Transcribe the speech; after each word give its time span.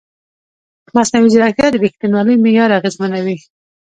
مصنوعي 0.95 1.29
ځیرکتیا 1.33 1.67
د 1.71 1.75
ریښتینولۍ 1.83 2.35
معیار 2.43 2.69
اغېزمنوي. 2.79 3.37